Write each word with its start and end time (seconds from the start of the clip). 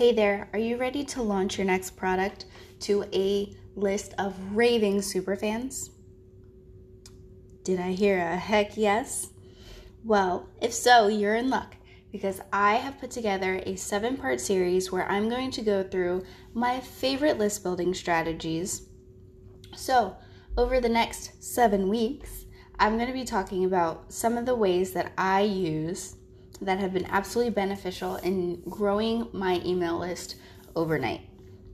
Hey 0.00 0.12
there, 0.12 0.48
are 0.54 0.58
you 0.58 0.78
ready 0.78 1.04
to 1.04 1.22
launch 1.22 1.58
your 1.58 1.66
next 1.66 1.90
product 1.90 2.46
to 2.78 3.04
a 3.12 3.54
list 3.76 4.14
of 4.16 4.34
raving 4.56 5.00
superfans? 5.00 5.90
Did 7.64 7.80
I 7.80 7.92
hear 7.92 8.18
a 8.18 8.34
heck 8.34 8.78
yes? 8.78 9.28
Well, 10.02 10.48
if 10.62 10.72
so, 10.72 11.08
you're 11.08 11.34
in 11.34 11.50
luck 11.50 11.76
because 12.10 12.40
I 12.50 12.76
have 12.76 12.98
put 12.98 13.10
together 13.10 13.62
a 13.66 13.76
seven 13.76 14.16
part 14.16 14.40
series 14.40 14.90
where 14.90 15.06
I'm 15.06 15.28
going 15.28 15.50
to 15.50 15.60
go 15.60 15.82
through 15.82 16.24
my 16.54 16.80
favorite 16.80 17.36
list 17.36 17.62
building 17.62 17.92
strategies. 17.92 18.88
So, 19.76 20.16
over 20.56 20.80
the 20.80 20.88
next 20.88 21.44
seven 21.44 21.90
weeks, 21.90 22.46
I'm 22.78 22.96
going 22.96 23.08
to 23.08 23.12
be 23.12 23.24
talking 23.24 23.66
about 23.66 24.10
some 24.10 24.38
of 24.38 24.46
the 24.46 24.54
ways 24.54 24.94
that 24.94 25.12
I 25.18 25.42
use 25.42 26.16
that 26.60 26.78
have 26.78 26.92
been 26.92 27.06
absolutely 27.06 27.52
beneficial 27.52 28.16
in 28.16 28.60
growing 28.68 29.26
my 29.32 29.60
email 29.64 29.98
list 29.98 30.36
overnight. 30.76 31.22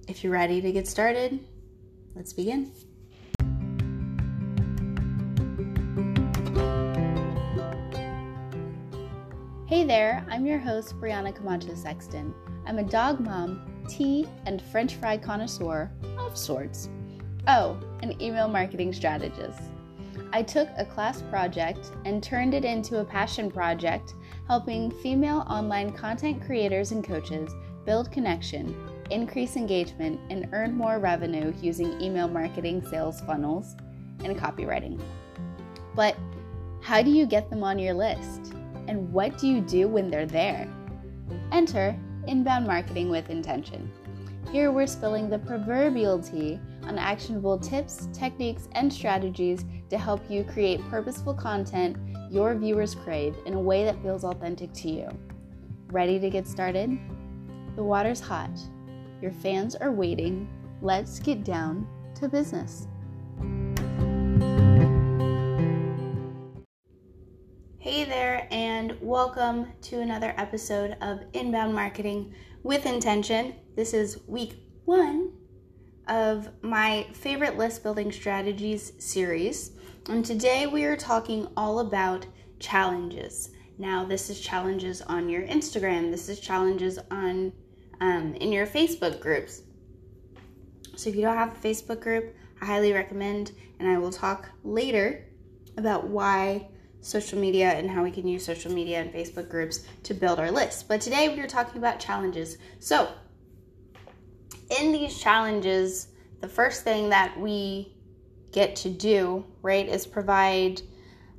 If 0.09 0.23
you're 0.23 0.33
ready 0.33 0.61
to 0.61 0.73
get 0.73 0.87
started, 0.87 1.41
let's 2.15 2.33
begin. 2.33 2.73
Hey 9.67 9.83
there, 9.83 10.25
I'm 10.31 10.47
your 10.47 10.61
host, 10.61 10.95
Brianna 11.01 11.35
Camacho 11.35 11.75
Sexton. 11.75 12.33
I'm 12.67 12.79
a 12.79 12.85
dog 12.85 13.19
mom, 13.19 13.85
tea, 13.89 14.29
and 14.47 14.63
french 14.63 14.95
fry 14.95 15.17
connoisseur 15.17 15.91
of 16.19 16.39
sorts. 16.39 16.89
Oh, 17.49 17.79
an 18.03 18.21
email 18.23 18.47
marketing 18.47 18.93
strategist. 18.93 19.61
I 20.33 20.43
took 20.43 20.69
a 20.77 20.85
class 20.85 21.23
project 21.23 21.91
and 22.05 22.23
turned 22.23 22.55
it 22.55 22.65
into 22.65 23.01
a 23.01 23.05
passion 23.05 23.51
project, 23.51 24.15
helping 24.47 24.91
female 24.91 25.45
online 25.49 25.93
content 25.93 26.45
creators 26.45 26.93
and 26.93 27.03
coaches 27.03 27.53
build 27.85 28.11
connection, 28.13 28.75
increase 29.11 29.57
engagement, 29.57 30.21
and 30.31 30.49
earn 30.53 30.75
more 30.75 30.99
revenue 30.99 31.53
using 31.61 32.01
email 32.01 32.29
marketing, 32.29 32.85
sales 32.89 33.21
funnels, 33.23 33.75
and 34.25 34.37
copywriting. 34.37 35.01
But 35.95 36.17
how 36.81 37.03
do 37.03 37.11
you 37.11 37.27
get 37.27 37.51
them 37.51 37.65
on 37.65 37.79
your 37.79 37.95
list? 37.95 38.55
And 38.89 39.13
what 39.13 39.37
do 39.39 39.49
you 39.49 39.61
do 39.61 39.89
when 39.89 40.11
they're 40.11 40.27
there? 40.27 40.69
Enter 41.51 41.99
inbound 42.29 42.67
marketing 42.67 43.09
with 43.09 43.31
intention. 43.31 43.91
Here 44.53 44.71
we're 44.71 44.87
spilling 44.87 45.29
the 45.29 45.41
proverbial 45.41 46.21
tea 46.21 46.61
on 46.85 46.99
actionable 46.99 47.59
tips, 47.59 48.09
techniques, 48.13 48.69
and 48.73 48.93
strategies 48.93 49.65
to 49.91 49.99
help 49.99 50.21
you 50.31 50.45
create 50.45 50.81
purposeful 50.89 51.35
content 51.35 51.97
your 52.31 52.55
viewers 52.55 52.95
crave 52.95 53.37
in 53.47 53.55
a 53.55 53.61
way 53.61 53.85
that 53.85 54.03
feels 54.03 54.25
authentic 54.25 54.73
to 54.73 54.91
you. 54.91 55.09
Ready 55.93 56.19
to 56.19 56.29
get 56.29 56.47
started? 56.47 56.99
The 57.77 57.83
water's 57.83 58.21
hot. 58.21 58.51
Your 59.23 59.31
fans 59.31 59.77
are 59.77 59.93
waiting. 59.93 60.49
Let's 60.83 61.19
get 61.19 61.45
down 61.45 61.87
to 62.17 62.29
business. 62.29 62.89
Hey 67.79 68.05
there, 68.05 68.49
and 68.51 68.97
welcome 69.01 69.69
to 69.83 70.01
another 70.01 70.35
episode 70.37 70.97
of 71.01 71.21
Inbound 71.35 71.73
Marketing 71.73 72.35
with 72.65 72.85
Intention. 72.85 73.55
This 73.77 73.95
is 73.95 74.21
week 74.27 74.57
one 74.85 75.33
of 76.09 76.49
my 76.63 77.07
favorite 77.13 77.57
list 77.57 77.83
building 77.83 78.13
strategies 78.13 78.93
series. 78.99 79.73
And 80.09 80.25
today 80.25 80.67
we 80.67 80.85
are 80.85 80.97
talking 80.97 81.49
all 81.57 81.81
about 81.81 82.27
challenges. 82.59 83.51
Now, 83.79 84.05
this 84.05 84.31
is 84.31 84.41
challenges 84.41 85.03
on 85.03 85.29
your 85.29 85.43
Instagram, 85.43 86.11
this 86.11 86.29
is 86.29 86.41
challenges 86.41 86.99
on 87.11 87.53
um, 88.01 88.35
in 88.35 88.53
your 88.53 88.67
Facebook 88.67 89.21
groups. 89.21 89.63
So, 90.97 91.11
if 91.11 91.17
you 91.17 91.23
don't 91.23 91.37
have 91.37 91.53
a 91.53 91.69
Facebook 91.69 92.01
group, 92.01 92.35
I 92.61 92.67
highly 92.67 92.93
recommend, 92.93 93.53
and 93.79 93.89
I 93.89 93.99
will 93.99 94.13
talk 94.13 94.49
later 94.65 95.27
about 95.77 96.07
why 96.07 96.69
social 97.03 97.39
media 97.39 97.71
and 97.73 97.91
how 97.91 98.03
we 98.03 98.11
can 98.11 98.27
use 98.27 98.45
social 98.45 98.73
media 98.73 99.01
and 99.01 99.13
Facebook 99.13 99.51
groups 99.51 99.87
to 100.05 100.15
build 100.15 100.41
our 100.41 100.51
list. 100.51 100.89
But 100.89 101.01
today 101.01 101.29
we 101.29 101.41
are 101.41 101.47
talking 101.47 101.79
about 101.79 102.01
challenges. 102.01 102.57
So, 102.81 103.13
in 104.71 104.93
these 104.93 105.19
challenges, 105.19 106.09
the 106.41 106.49
first 106.49 106.85
thing 106.85 107.09
that 107.11 107.39
we 107.39 107.93
get 108.53 108.77
to 108.77 108.91
do, 108.91 109.45
right, 109.63 109.89
is 109.89 110.07
provide 110.07 110.81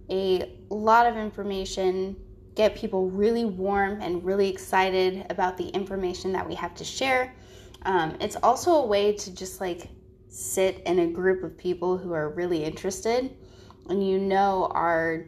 a 0.09 0.57
lot 0.69 1.05
of 1.05 1.17
information, 1.17 2.15
get 2.55 2.75
people 2.75 3.09
really 3.09 3.45
warm 3.45 4.01
and 4.01 4.23
really 4.23 4.49
excited 4.49 5.25
about 5.29 5.57
the 5.57 5.67
information 5.69 6.31
that 6.31 6.47
we 6.47 6.55
have 6.55 6.73
to 6.75 6.83
share. 6.83 7.33
Um, 7.83 8.17
it's 8.19 8.35
also 8.37 8.71
a 8.75 8.85
way 8.85 9.13
to 9.13 9.33
just 9.33 9.61
like 9.61 9.89
sit 10.29 10.81
in 10.85 10.99
a 10.99 11.07
group 11.07 11.43
of 11.43 11.57
people 11.57 11.97
who 11.97 12.13
are 12.13 12.29
really 12.29 12.63
interested 12.63 13.35
and 13.89 14.07
you 14.07 14.19
know 14.19 14.69
are 14.71 15.25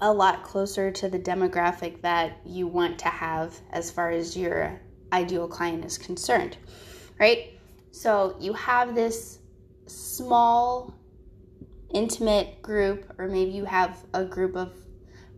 a 0.00 0.12
lot 0.12 0.42
closer 0.42 0.90
to 0.90 1.08
the 1.08 1.18
demographic 1.18 2.00
that 2.02 2.38
you 2.44 2.66
want 2.66 2.98
to 2.98 3.08
have 3.08 3.60
as 3.70 3.90
far 3.90 4.10
as 4.10 4.36
your 4.36 4.80
ideal 5.12 5.46
client 5.46 5.84
is 5.84 5.98
concerned, 5.98 6.56
right? 7.20 7.58
So 7.90 8.36
you 8.40 8.52
have 8.54 8.94
this 8.94 9.38
small, 9.86 10.94
intimate 11.92 12.62
group, 12.62 13.12
or 13.18 13.28
maybe 13.28 13.50
you 13.50 13.64
have 13.64 13.98
a 14.14 14.24
group 14.24 14.56
of 14.56 14.72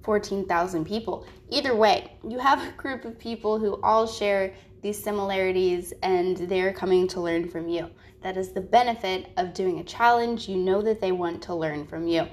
14,000 0.05 0.85
people. 0.85 1.27
Either 1.51 1.75
way, 1.75 2.13
you 2.29 2.39
have 2.39 2.63
a 2.63 2.71
group 2.73 3.05
of 3.05 3.19
people 3.19 3.59
who 3.59 3.81
all 3.83 4.07
share 4.07 4.55
these 4.83 5.03
similarities 5.03 5.95
and 6.03 6.37
they're 6.37 6.73
coming 6.73 7.09
to 7.09 7.21
learn 7.21 7.49
from 7.49 7.69
you. 7.69 7.89
That 8.21 8.37
is 8.37 8.53
the 8.53 8.61
benefit 8.61 9.33
of 9.37 9.55
doing 9.55 9.81
a 9.81 9.85
challenge. 9.85 10.49
You 10.49 10.57
know 10.57 10.83
that 10.83 11.01
they 11.01 11.13
want 11.13 11.43
to 11.43 11.55
learn 11.55 11.87
from 11.87 12.07
you. 12.07 12.27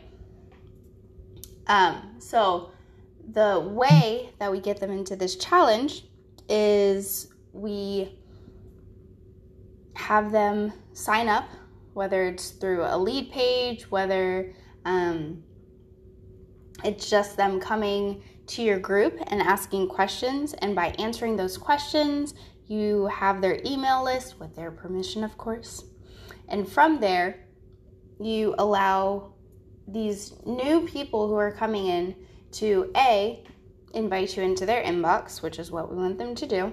Um, 1.67 2.15
so, 2.19 2.71
the 3.33 3.59
way 3.59 4.31
that 4.39 4.51
we 4.51 4.59
get 4.59 4.79
them 4.79 4.91
into 4.91 5.15
this 5.15 5.35
challenge 5.35 6.05
is 6.49 7.30
we 7.53 8.17
have 9.95 10.31
them 10.31 10.73
sign 10.93 11.27
up, 11.27 11.49
whether 11.93 12.25
it's 12.27 12.51
through 12.51 12.83
a 12.83 12.97
lead 12.97 13.31
page, 13.31 13.89
whether 13.91 14.53
um, 14.85 15.43
it's 16.83 17.09
just 17.09 17.37
them 17.37 17.59
coming 17.59 18.23
to 18.47 18.61
your 18.61 18.79
group 18.79 19.17
and 19.27 19.41
asking 19.41 19.87
questions. 19.87 20.53
And 20.55 20.75
by 20.75 20.87
answering 20.99 21.35
those 21.35 21.57
questions, 21.57 22.33
you 22.67 23.07
have 23.07 23.41
their 23.41 23.59
email 23.65 24.03
list 24.03 24.39
with 24.39 24.55
their 24.55 24.71
permission, 24.71 25.23
of 25.23 25.37
course. 25.37 25.83
And 26.47 26.67
from 26.67 26.99
there, 26.99 27.47
you 28.19 28.55
allow 28.57 29.33
these 29.87 30.33
new 30.45 30.87
people 30.87 31.27
who 31.27 31.35
are 31.35 31.51
coming 31.51 31.87
in 31.87 32.15
to 32.53 32.91
A, 32.95 33.43
invite 33.93 34.37
you 34.37 34.43
into 34.43 34.65
their 34.65 34.83
inbox, 34.83 35.41
which 35.41 35.59
is 35.59 35.71
what 35.71 35.89
we 35.89 35.97
want 35.97 36.17
them 36.17 36.35
to 36.35 36.47
do. 36.47 36.71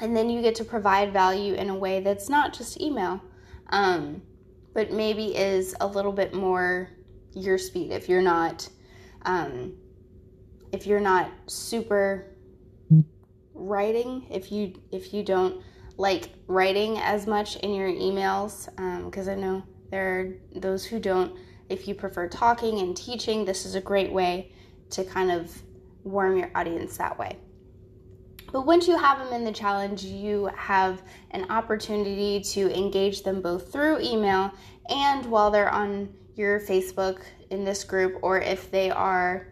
And 0.00 0.16
then 0.16 0.30
you 0.30 0.42
get 0.42 0.54
to 0.56 0.64
provide 0.64 1.12
value 1.12 1.54
in 1.54 1.70
a 1.70 1.74
way 1.74 2.00
that's 2.00 2.28
not 2.28 2.52
just 2.52 2.80
email, 2.80 3.20
um, 3.70 4.22
but 4.74 4.92
maybe 4.92 5.36
is 5.36 5.74
a 5.80 5.86
little 5.86 6.12
bit 6.12 6.34
more 6.34 6.90
your 7.34 7.58
speed. 7.58 7.90
If 7.90 8.08
you're 8.08 8.22
not, 8.22 8.68
um, 9.22 9.74
if 10.72 10.86
you're 10.86 11.00
not 11.00 11.30
super 11.46 12.26
writing, 13.54 14.26
if 14.30 14.52
you 14.52 14.80
if 14.92 15.12
you 15.12 15.24
don't 15.24 15.62
like 15.96 16.30
writing 16.46 16.98
as 16.98 17.26
much 17.26 17.56
in 17.56 17.74
your 17.74 17.88
emails, 17.88 18.66
because 19.04 19.28
um, 19.28 19.34
I 19.34 19.36
know 19.36 19.62
there 19.90 20.20
are 20.20 20.60
those 20.60 20.84
who 20.84 21.00
don't 21.00 21.36
if 21.68 21.86
you 21.86 21.94
prefer 21.94 22.28
talking 22.28 22.78
and 22.78 22.96
teaching, 22.96 23.44
this 23.44 23.66
is 23.66 23.74
a 23.74 23.80
great 23.80 24.10
way 24.10 24.52
to 24.90 25.04
kind 25.04 25.30
of 25.30 25.62
warm 26.02 26.36
your 26.36 26.50
audience 26.54 26.96
that 26.96 27.18
way. 27.18 27.36
But 28.50 28.64
once 28.66 28.88
you 28.88 28.96
have 28.96 29.18
them 29.18 29.32
in 29.32 29.44
the 29.44 29.52
challenge, 29.52 30.04
you 30.04 30.46
have 30.56 31.02
an 31.32 31.50
opportunity 31.50 32.40
to 32.40 32.76
engage 32.76 33.22
them 33.22 33.42
both 33.42 33.70
through 33.70 34.00
email 34.00 34.52
and 34.88 35.26
while 35.26 35.50
they're 35.50 35.70
on 35.70 36.08
your 36.34 36.60
Facebook 36.60 37.20
in 37.50 37.64
this 37.64 37.84
group, 37.84 38.18
or 38.22 38.40
if 38.40 38.70
they 38.70 38.90
are 38.90 39.48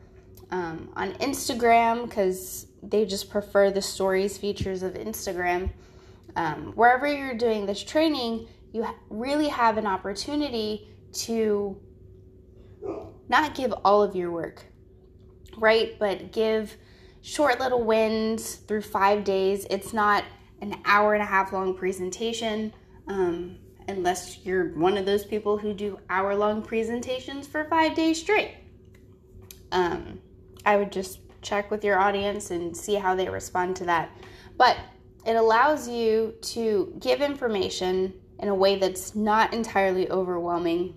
um, 0.51 0.91
on 0.97 1.13
Instagram, 1.15 2.09
because 2.09 2.67
they 2.83 3.05
just 3.05 3.29
prefer 3.29 3.71
the 3.71 3.83
stories 3.83 4.39
features 4.39 4.83
of 4.83 4.95
Instagram. 4.95 5.71
Um, 6.37 6.73
wherever 6.75 7.07
you're 7.07 7.35
doing 7.35 7.67
this 7.67 7.83
training, 7.83 8.49
you 8.73 8.87
really 9.11 9.49
have 9.49 9.79
an 9.79 9.87
opportunity 9.87 10.89
to 11.13 11.77
not 13.29 13.55
give 13.55 13.73
all 13.85 14.03
of 14.03 14.15
your 14.15 14.31
work, 14.31 14.65
right? 15.57 15.99
But 15.99 16.33
give 16.33 16.77
short 17.27 17.59
little 17.59 17.83
wins 17.83 18.55
through 18.55 18.83
five 18.83 19.25
days. 19.25 19.67
It's 19.69 19.93
not 19.93 20.23
an 20.61 20.77
hour 20.85 21.13
and 21.13 21.23
a 21.23 21.27
half 21.27 21.53
long 21.53 21.75
presentation, 21.75 22.73
um, 23.09 23.59
unless 23.89 24.45
you're 24.45 24.73
one 24.79 24.97
of 24.97 25.07
those 25.07 25.25
people 25.25 25.59
who 25.59 25.75
do 25.75 25.99
hour 26.09 26.37
long 26.37 26.63
presentations 26.63 27.49
for 27.49 27.65
five 27.65 27.97
days 27.97 28.21
straight. 28.21 28.55
Um, 29.73 30.21
I 30.65 30.77
would 30.77 30.93
just 30.93 31.19
check 31.43 31.69
with 31.69 31.83
your 31.83 31.99
audience 31.99 32.53
and 32.53 32.77
see 32.77 32.95
how 32.95 33.17
they 33.17 33.29
respond 33.29 33.75
to 33.77 33.87
that. 33.87 34.17
But 34.57 34.77
it 35.27 35.35
allows 35.35 35.89
you 35.89 36.33
to 36.43 36.95
give 37.01 37.21
information 37.21 38.15
in 38.39 38.49
a 38.49 38.55
way 38.55 38.79
that's 38.79 39.17
not 39.17 39.53
entirely 39.53 40.09
overwhelming 40.11 40.95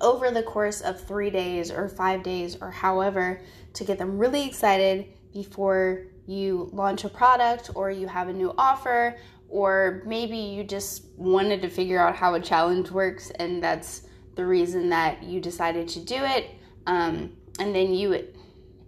over 0.00 0.30
the 0.30 0.44
course 0.44 0.80
of 0.80 1.00
three 1.00 1.30
days 1.30 1.72
or 1.72 1.88
five 1.88 2.22
days 2.22 2.56
or 2.60 2.70
however 2.70 3.40
to 3.72 3.84
get 3.84 3.98
them 3.98 4.16
really 4.16 4.46
excited 4.46 5.08
before 5.34 6.06
you 6.26 6.70
launch 6.72 7.04
a 7.04 7.08
product 7.08 7.70
or 7.74 7.90
you 7.90 8.06
have 8.06 8.28
a 8.28 8.32
new 8.32 8.54
offer 8.56 9.18
or 9.48 10.02
maybe 10.06 10.38
you 10.38 10.64
just 10.64 11.04
wanted 11.16 11.60
to 11.60 11.68
figure 11.68 12.00
out 12.00 12.16
how 12.16 12.34
a 12.34 12.40
challenge 12.40 12.90
works 12.90 13.30
and 13.32 13.62
that's 13.62 14.06
the 14.36 14.46
reason 14.46 14.88
that 14.88 15.22
you 15.22 15.40
decided 15.40 15.86
to 15.86 16.00
do 16.00 16.16
it 16.16 16.50
um, 16.86 17.30
and 17.58 17.74
then 17.74 17.92
you 17.92 18.26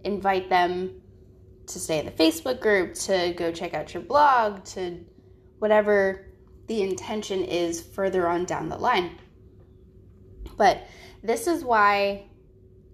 invite 0.03 0.49
them 0.49 0.99
to 1.67 1.79
stay 1.79 1.99
in 1.99 2.05
the 2.05 2.11
facebook 2.11 2.59
group 2.59 2.95
to 2.95 3.33
go 3.37 3.51
check 3.51 3.75
out 3.75 3.93
your 3.93 4.01
blog 4.01 4.63
to 4.63 5.05
whatever 5.59 6.27
the 6.67 6.81
intention 6.81 7.43
is 7.43 7.81
further 7.81 8.27
on 8.27 8.45
down 8.45 8.69
the 8.69 8.77
line. 8.77 9.17
But 10.57 10.87
this 11.23 11.47
is 11.47 11.63
why 11.63 12.25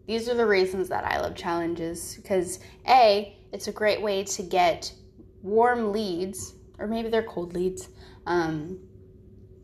these 0.05 0.27
are 0.27 0.35
the 0.35 0.45
reasons 0.45 0.89
that 0.89 1.05
I 1.05 1.19
love 1.19 1.35
challenges 1.35 2.15
because 2.15 2.59
A, 2.87 3.37
it's 3.51 3.67
a 3.67 3.71
great 3.71 4.01
way 4.01 4.23
to 4.23 4.43
get 4.43 4.93
warm 5.41 5.91
leads, 5.91 6.55
or 6.79 6.87
maybe 6.87 7.09
they're 7.09 7.23
cold 7.23 7.53
leads, 7.53 7.89
um, 8.25 8.79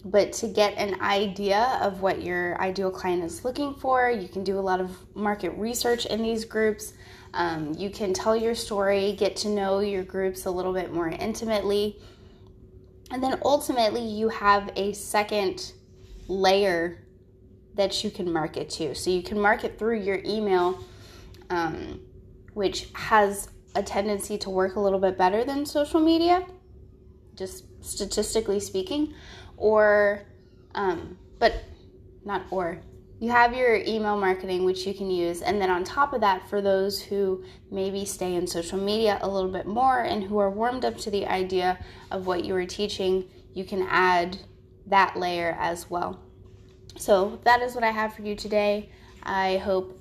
but 0.06 0.32
to 0.32 0.48
get 0.48 0.78
an 0.78 1.02
idea 1.02 1.80
of 1.82 2.02
what 2.02 2.22
your 2.22 2.60
ideal 2.62 2.90
client 2.90 3.24
is 3.24 3.44
looking 3.44 3.76
for. 3.76 4.10
You 4.10 4.30
can 4.30 4.44
do 4.44 4.58
a 4.58 4.62
lot 4.62 4.80
of 4.80 4.96
market 5.14 5.50
research 5.52 6.06
in 6.06 6.22
these 6.22 6.46
groups. 6.46 6.94
Um, 7.34 7.74
you 7.78 7.90
can 7.90 8.14
tell 8.14 8.36
your 8.36 8.56
story, 8.56 9.14
get 9.14 9.36
to 9.38 9.50
know 9.50 9.80
your 9.80 10.04
groups 10.04 10.46
a 10.46 10.52
little 10.52 10.74
bit 10.74 10.94
more 10.94 11.10
intimately. 11.10 12.00
And 13.12 13.22
then 13.22 13.40
ultimately, 13.44 14.02
you 14.02 14.30
have 14.30 14.72
a 14.76 14.94
second 14.94 15.74
layer 16.28 17.04
that 17.80 18.04
you 18.04 18.12
can 18.12 18.30
market 18.30 18.70
to. 18.70 18.94
So 18.94 19.10
you 19.10 19.24
can 19.24 19.40
market 19.40 19.80
through 19.80 20.02
your 20.02 20.20
email, 20.26 20.84
um, 21.50 22.02
which 22.54 22.90
has 22.94 23.48
a 23.74 23.82
tendency 23.82 24.38
to 24.40 24.50
work 24.50 24.76
a 24.76 24.82
little 24.82 25.00
bit 25.00 25.18
better 25.18 25.46
than 25.46 25.66
social 25.66 26.02
media, 26.02 26.46
just 27.36 27.64
statistically 27.80 28.60
speaking. 28.60 29.14
Or, 29.56 30.24
um, 30.76 31.18
but 31.40 31.64
not 32.26 32.44
or. 32.52 32.82
You 33.22 33.32
have 33.32 33.56
your 33.56 33.76
email 33.76 34.18
marketing, 34.18 34.66
which 34.66 34.86
you 34.86 34.94
can 34.94 35.10
use. 35.10 35.42
And 35.42 35.62
then 35.62 35.70
on 35.70 35.86
top 35.86 36.12
of 36.12 36.20
that, 36.20 36.50
for 36.50 36.62
those 36.62 37.02
who 37.02 37.46
maybe 37.72 38.04
stay 38.04 38.36
in 38.36 38.46
social 38.46 38.78
media 38.78 39.20
a 39.22 39.30
little 39.30 39.52
bit 39.52 39.66
more 39.66 40.02
and 40.02 40.22
who 40.22 40.38
are 40.38 40.50
warmed 40.50 40.84
up 40.84 40.98
to 40.98 41.12
the 41.12 41.26
idea 41.26 41.80
of 42.12 42.28
what 42.28 42.44
you 42.44 42.54
are 42.56 42.66
teaching, 42.66 43.24
you 43.54 43.64
can 43.64 43.88
add 43.90 44.38
that 44.88 45.16
layer 45.16 45.56
as 45.58 45.90
well. 45.90 46.20
So 47.00 47.40
that 47.46 47.62
is 47.62 47.76
what 47.76 47.86
I 47.86 47.92
have 47.92 48.14
for 48.14 48.24
you 48.24 48.36
today. 48.36 48.90
I 49.24 49.56
hope 49.58 49.98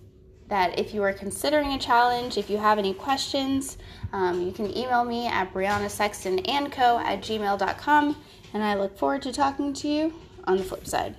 that 0.49 0.81
if 0.81 0.93
you 0.93 1.05
are 1.05 1.13
considering 1.13 1.73
a 1.75 1.79
challenge, 1.79 2.37
if 2.37 2.51
you 2.51 2.57
have 2.57 2.77
any 2.77 2.93
questions, 2.93 3.79
um, 4.13 4.43
you 4.43 4.51
can 4.51 4.77
email 4.77 5.05
me 5.05 5.29
at 5.29 5.55
Brianna 5.55 5.89
Sexton 5.89 6.41
and 6.41 6.73
Co 6.73 6.99
at 6.99 7.21
gmail.com. 7.21 8.17
And 8.53 8.65
I 8.65 8.75
look 8.75 8.99
forward 8.99 9.23
to 9.23 9.33
talking 9.33 9.73
to 9.75 9.89
you 9.89 10.13
on 10.45 10.57
the 10.57 10.65
flip 10.65 10.89
side. 10.89 11.15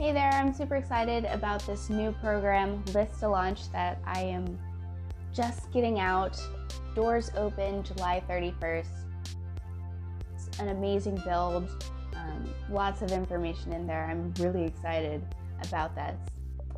Hey 0.00 0.12
there, 0.12 0.32
I'm 0.32 0.52
super 0.52 0.74
excited 0.74 1.26
about 1.26 1.64
this 1.64 1.88
new 1.88 2.10
program, 2.20 2.84
List 2.86 3.20
to 3.20 3.28
Launch, 3.28 3.70
that 3.70 4.00
I 4.04 4.22
am 4.22 4.58
just 5.32 5.70
getting 5.70 6.00
out. 6.00 6.36
Doors 6.96 7.30
open 7.36 7.84
July 7.84 8.24
31st 8.28 8.88
an 10.58 10.68
amazing 10.68 11.20
build. 11.24 11.84
Um, 12.16 12.54
lots 12.70 13.02
of 13.02 13.10
information 13.10 13.72
in 13.72 13.86
there. 13.86 14.06
I'm 14.10 14.32
really 14.38 14.64
excited 14.64 15.22
about 15.64 15.94
that. 15.96 16.16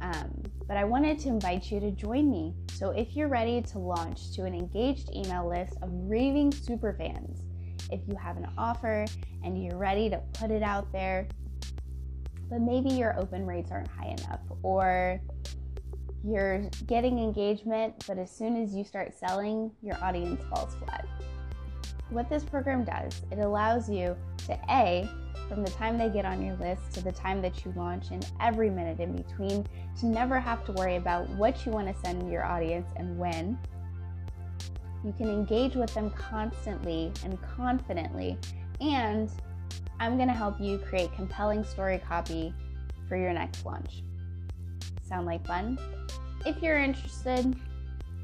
Um, 0.01 0.43
but 0.67 0.77
I 0.77 0.85
wanted 0.85 1.19
to 1.21 1.29
invite 1.29 1.71
you 1.71 1.81
to 1.81 1.91
join 1.91 2.31
me. 2.31 2.55
So 2.73 2.91
if 2.91 3.17
you're 3.17 3.29
ready 3.29 3.63
to 3.63 3.79
launch 3.79 4.33
to 4.33 4.45
an 4.45 4.55
engaged 4.55 5.11
email 5.15 5.49
list 5.49 5.77
of 5.83 5.91
raving 5.93 6.51
superfans, 6.51 7.41
if 7.91 8.01
you 8.09 8.17
have 8.17 8.37
an 8.37 8.49
offer 8.59 9.05
and 9.43 9.63
you're 9.63 9.77
ready 9.77 10.09
to 10.11 10.21
put 10.35 10.51
it 10.51 10.63
out 10.63 10.91
there, 10.93 11.29
but 12.51 12.61
maybe 12.61 12.91
your 12.91 13.19
open 13.19 13.47
rates 13.47 13.71
aren't 13.71 13.89
high 13.89 14.09
enough, 14.09 14.41
or 14.63 15.21
you're 16.23 16.69
getting 16.87 17.19
engagement, 17.19 18.05
but 18.07 18.19
as 18.19 18.31
soon 18.31 18.57
as 18.63 18.75
you 18.75 18.85
start 18.85 19.15
selling, 19.15 19.71
your 19.83 20.03
audience 20.03 20.41
falls 20.51 20.75
flat. 20.77 21.07
What 22.15 22.29
this 22.29 22.45
program 22.45 22.85
does, 22.85 23.23
it 23.33 23.41
allows 23.41 23.91
you 23.91 24.17
to 24.47 24.57
A, 24.71 25.11
from 25.49 25.65
the 25.65 25.71
time 25.73 25.99
they 25.99 26.09
get 26.09 26.25
on 26.25 26.47
your 26.47 26.55
list 26.59 26.93
to 26.93 27.03
the 27.03 27.11
time 27.11 27.43
that 27.43 27.65
you 27.65 27.75
launch 27.75 28.13
and 28.13 28.25
every 28.41 28.71
minute 28.71 29.01
in 29.01 29.17
between, 29.17 29.67
to 29.99 30.07
never 30.07 30.39
have 30.39 30.65
to 30.67 30.73
worry 30.75 30.95
about 30.95 31.29
what 31.31 31.67
you 31.67 31.73
want 31.73 31.89
to 31.89 32.01
send 32.05 32.31
your 32.31 32.45
audience 32.45 32.87
and 32.95 33.19
when. 33.19 33.59
You 35.05 35.13
can 35.19 35.29
engage 35.29 35.75
with 35.75 35.93
them 35.93 36.09
constantly 36.11 37.11
and 37.25 37.37
confidently, 37.43 38.39
and 38.81 39.29
I'm 39.99 40.15
going 40.15 40.29
to 40.29 40.35
help 40.35 40.61
you 40.61 40.79
create 40.79 41.13
compelling 41.15 41.65
story 41.65 41.99
copy 41.99 42.55
for 43.09 43.17
your 43.17 43.33
next 43.33 43.67
launch. 43.67 44.05
Sound 45.03 45.27
like 45.27 45.45
fun? 45.45 45.81
If 46.47 46.63
you're 46.63 46.79
interested, 46.79 47.57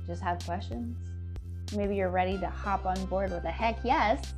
just 0.07 0.23
have 0.23 0.39
questions 0.45 0.97
maybe 1.73 1.97
you're 1.97 2.11
ready 2.11 2.39
to 2.39 2.49
hop 2.49 2.87
on 2.87 3.05
board 3.07 3.31
with 3.31 3.45
a 3.45 3.51
heck 3.51 3.79
yes, 3.85 4.35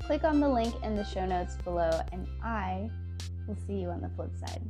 click 0.00 0.24
on 0.24 0.40
the 0.40 0.48
link 0.48 0.74
in 0.82 0.96
the 0.96 1.04
show 1.04 1.26
notes 1.26 1.56
below, 1.64 2.00
and 2.12 2.26
I 2.42 2.88
will 3.46 3.56
see 3.66 3.74
you 3.74 3.90
on 3.90 4.00
the 4.00 4.08
flip 4.10 4.30
side. 4.38 4.62